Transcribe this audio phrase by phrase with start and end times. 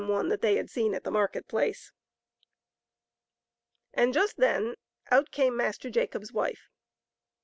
[0.07, 1.91] one that they had seen at the market place!
[3.93, 4.73] And just then
[5.11, 6.69] out came Master Jacob's wife.